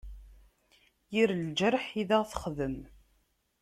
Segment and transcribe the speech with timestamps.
[1.13, 2.77] Yir leǧreḥ i d aɣ-texdem.